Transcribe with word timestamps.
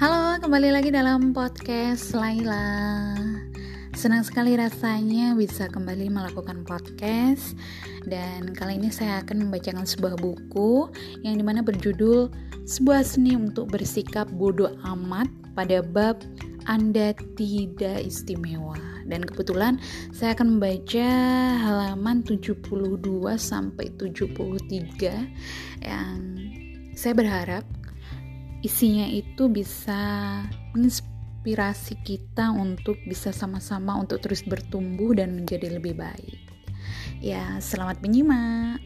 Halo, 0.00 0.40
kembali 0.40 0.72
lagi 0.72 0.88
dalam 0.88 1.36
podcast 1.36 2.16
Laila. 2.16 3.12
Senang 3.92 4.24
sekali 4.24 4.56
rasanya 4.56 5.36
bisa 5.36 5.68
kembali 5.68 6.08
melakukan 6.08 6.64
podcast 6.64 7.52
dan 8.08 8.48
kali 8.56 8.80
ini 8.80 8.88
saya 8.88 9.20
akan 9.20 9.44
membacakan 9.44 9.84
sebuah 9.84 10.16
buku 10.16 10.88
yang 11.20 11.36
di 11.36 11.44
mana 11.44 11.60
berjudul 11.60 12.32
Sebuah 12.64 13.04
Seni 13.04 13.36
untuk 13.36 13.76
Bersikap 13.76 14.32
Bodoh 14.32 14.72
Amat 14.88 15.28
pada 15.52 15.84
bab 15.84 16.24
Anda 16.64 17.12
Tidak 17.36 18.00
Istimewa. 18.00 18.80
Dan 19.04 19.20
kebetulan 19.20 19.76
saya 20.16 20.32
akan 20.32 20.56
membaca 20.56 21.08
halaman 21.60 22.24
72 22.24 22.56
sampai 23.36 23.92
73 24.00 25.84
yang 25.84 26.16
saya 26.96 27.12
berharap 27.12 27.68
isinya 28.60 29.08
itu 29.08 29.48
bisa 29.48 29.96
menginspirasi 30.76 31.96
kita 32.04 32.52
untuk 32.52 33.00
bisa 33.08 33.32
sama-sama 33.32 33.96
untuk 33.96 34.20
terus 34.20 34.44
bertumbuh 34.44 35.16
dan 35.16 35.32
menjadi 35.32 35.80
lebih 35.80 35.96
baik. 35.96 36.40
Ya, 37.24 37.56
selamat 37.60 38.04
menyimak. 38.04 38.80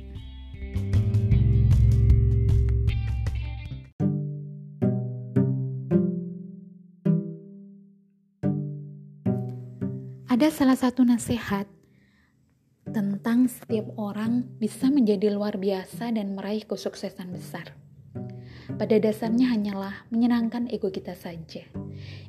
Ada 10.31 10.51
salah 10.51 10.75
satu 10.75 11.07
nasihat 11.07 11.71
tentang 12.91 13.47
setiap 13.47 13.91
orang 13.95 14.47
bisa 14.59 14.91
menjadi 14.91 15.31
luar 15.31 15.59
biasa 15.59 16.11
dan 16.11 16.35
meraih 16.35 16.67
kesuksesan 16.67 17.31
besar 17.31 17.71
pada 18.77 18.97
dasarnya 18.97 19.53
hanyalah 19.53 20.09
menyenangkan 20.09 20.67
ego 20.73 20.89
kita 20.89 21.13
saja. 21.13 21.65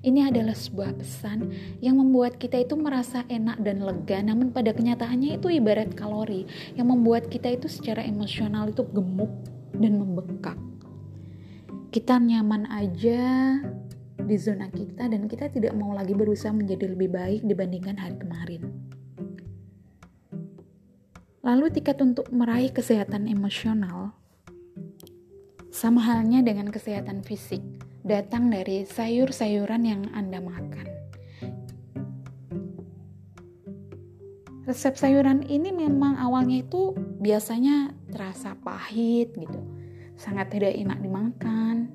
Ini 0.04 0.30
adalah 0.30 0.54
sebuah 0.54 1.00
pesan 1.00 1.50
yang 1.80 1.98
membuat 1.98 2.38
kita 2.38 2.62
itu 2.62 2.76
merasa 2.76 3.24
enak 3.32 3.64
dan 3.64 3.82
lega, 3.82 4.20
namun 4.22 4.52
pada 4.52 4.76
kenyataannya 4.76 5.40
itu 5.40 5.48
ibarat 5.48 5.96
kalori 5.96 6.46
yang 6.76 6.92
membuat 6.92 7.32
kita 7.32 7.56
itu 7.56 7.72
secara 7.72 8.04
emosional 8.04 8.70
itu 8.70 8.84
gemuk 8.92 9.32
dan 9.76 10.00
membengkak. 10.00 10.60
Kita 11.90 12.20
nyaman 12.20 12.68
aja 12.68 13.24
di 14.20 14.36
zona 14.36 14.68
kita 14.68 15.08
dan 15.08 15.30
kita 15.32 15.48
tidak 15.48 15.72
mau 15.78 15.94
lagi 15.94 16.12
berusaha 16.12 16.52
menjadi 16.52 16.92
lebih 16.92 17.14
baik 17.14 17.42
dibandingkan 17.46 17.96
hari 17.96 18.18
kemarin. 18.20 18.64
Lalu 21.46 21.70
tiket 21.78 22.02
untuk 22.02 22.34
meraih 22.34 22.74
kesehatan 22.74 23.30
emosional 23.30 24.18
sama 25.76 26.00
halnya 26.00 26.40
dengan 26.40 26.72
kesehatan 26.72 27.20
fisik, 27.20 27.60
datang 28.08 28.48
dari 28.48 28.88
sayur-sayuran 28.88 29.84
yang 29.84 30.08
Anda 30.16 30.40
makan. 30.40 30.88
Resep 34.64 34.96
sayuran 34.96 35.44
ini 35.52 35.76
memang 35.76 36.16
awalnya 36.16 36.64
itu 36.64 36.96
biasanya 37.20 37.92
terasa 38.08 38.56
pahit 38.64 39.36
gitu, 39.36 39.60
sangat 40.16 40.56
tidak 40.56 40.80
enak 40.80 40.96
dimakan. 41.04 41.92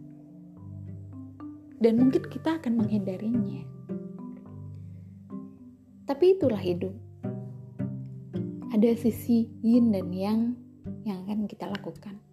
Dan 1.81 2.05
mungkin 2.05 2.29
kita 2.29 2.61
akan 2.61 2.85
menghindarinya. 2.85 3.65
Tapi 6.05 6.37
itulah 6.37 6.61
hidup. 6.61 6.93
Ada 8.77 8.93
sisi 8.93 9.49
yin 9.65 9.89
dan 9.89 10.13
yang 10.13 10.53
yang 11.09 11.25
akan 11.25 11.49
kita 11.49 11.65
lakukan. 11.65 12.30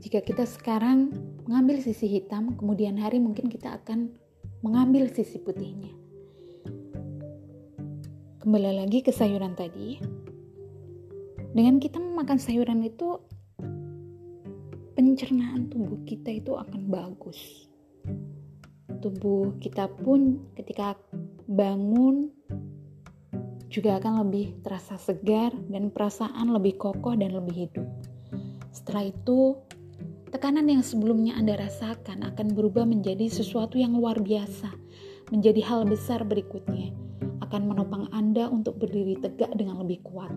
Jika 0.00 0.24
kita 0.24 0.48
sekarang 0.48 1.12
mengambil 1.44 1.76
sisi 1.84 2.08
hitam, 2.08 2.56
kemudian 2.56 2.96
hari 2.96 3.20
mungkin 3.20 3.52
kita 3.52 3.76
akan 3.84 4.08
mengambil 4.64 5.12
sisi 5.12 5.36
putihnya. 5.36 5.92
Kembali 8.40 8.80
lagi 8.80 9.04
ke 9.04 9.12
sayuran 9.12 9.52
tadi. 9.52 10.00
Dengan 11.52 11.76
kita 11.76 12.00
memakan 12.00 12.40
sayuran 12.40 12.80
itu, 12.80 13.20
pencernaan 14.96 15.68
tubuh 15.68 16.00
kita 16.08 16.32
itu 16.32 16.56
akan 16.56 16.88
bagus. 16.88 17.68
Tubuh 19.04 19.60
kita 19.60 19.84
pun 20.00 20.48
ketika 20.56 20.96
bangun 21.44 22.32
juga 23.68 24.00
akan 24.00 24.24
lebih 24.24 24.64
terasa 24.64 24.96
segar 24.96 25.52
dan 25.68 25.92
perasaan 25.92 26.56
lebih 26.56 26.80
kokoh 26.80 27.12
dan 27.20 27.36
lebih 27.36 27.68
hidup. 27.68 27.84
Setelah 28.72 29.12
itu, 29.12 29.60
Tekanan 30.30 30.70
yang 30.70 30.86
sebelumnya 30.86 31.34
Anda 31.34 31.58
rasakan 31.58 32.22
akan 32.22 32.54
berubah 32.54 32.86
menjadi 32.86 33.26
sesuatu 33.26 33.82
yang 33.82 33.98
luar 33.98 34.22
biasa, 34.22 34.70
menjadi 35.34 35.58
hal 35.66 35.90
besar 35.90 36.22
berikutnya, 36.22 36.94
akan 37.42 37.66
menopang 37.66 38.06
Anda 38.14 38.46
untuk 38.46 38.78
berdiri 38.78 39.18
tegak 39.18 39.50
dengan 39.58 39.82
lebih 39.82 40.06
kuat. 40.06 40.30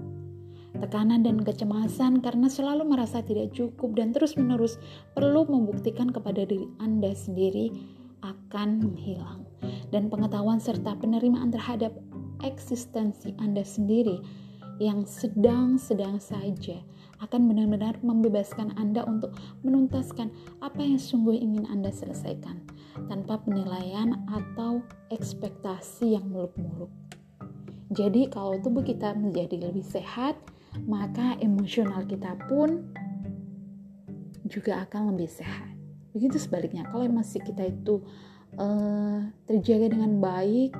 Tekanan 0.81 1.21
dan 1.21 1.45
kecemasan 1.45 2.25
karena 2.25 2.49
selalu 2.49 2.89
merasa 2.89 3.21
tidak 3.21 3.53
cukup 3.53 3.93
dan 3.93 4.09
terus-menerus 4.09 4.81
perlu 5.13 5.45
membuktikan 5.45 6.09
kepada 6.09 6.41
diri 6.41 6.65
Anda 6.81 7.13
sendiri 7.13 7.69
akan 8.25 8.81
menghilang. 8.81 9.45
Dan 9.93 10.09
pengetahuan 10.09 10.57
serta 10.57 10.97
penerimaan 10.97 11.53
terhadap 11.53 11.93
eksistensi 12.41 13.37
Anda 13.37 13.61
sendiri 13.61 14.17
yang 14.83 15.07
sedang-sedang 15.07 16.19
saja 16.19 16.83
akan 17.23 17.47
benar-benar 17.47 17.95
membebaskan 18.03 18.75
Anda 18.75 19.07
untuk 19.07 19.31
menuntaskan 19.63 20.27
apa 20.59 20.79
yang 20.83 20.99
sungguh 20.99 21.39
ingin 21.39 21.63
Anda 21.71 21.87
selesaikan 21.87 22.59
tanpa 23.07 23.39
penilaian 23.47 24.27
atau 24.27 24.83
ekspektasi 25.07 26.19
yang 26.19 26.27
muluk-muluk. 26.27 26.91
Jadi 27.93 28.27
kalau 28.27 28.59
tubuh 28.59 28.83
kita 28.83 29.15
menjadi 29.15 29.71
lebih 29.71 29.85
sehat, 29.85 30.35
maka 30.83 31.37
emosional 31.39 32.03
kita 32.03 32.35
pun 32.49 32.83
juga 34.49 34.83
akan 34.83 35.15
lebih 35.15 35.29
sehat. 35.29 35.71
Begitu 36.11 36.37
sebaliknya, 36.41 36.85
kalau 36.89 37.05
emosi 37.05 37.41
kita 37.41 37.69
itu 37.69 38.01
uh, 38.57 39.25
terjaga 39.45 39.93
dengan 39.93 40.17
baik, 40.19 40.73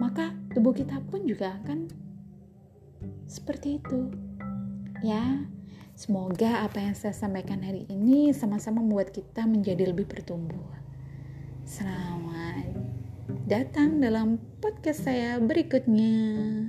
maka 0.00 0.32
tubuh 0.56 0.72
kita 0.72 1.00
pun 1.08 1.24
juga 1.28 1.56
akan 1.60 1.88
seperti 3.30 3.78
itu. 3.78 4.10
Ya, 5.06 5.46
semoga 5.94 6.66
apa 6.66 6.82
yang 6.82 6.98
saya 6.98 7.14
sampaikan 7.14 7.62
hari 7.62 7.86
ini 7.86 8.34
sama-sama 8.34 8.82
membuat 8.82 9.14
kita 9.14 9.46
menjadi 9.46 9.94
lebih 9.94 10.10
bertumbuh. 10.10 10.66
Selamat 11.62 12.74
datang 13.46 14.02
dalam 14.02 14.42
podcast 14.58 15.06
saya 15.06 15.38
berikutnya. 15.38 16.66